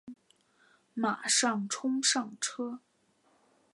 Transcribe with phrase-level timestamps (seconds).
[0.95, 2.79] 马上冲上车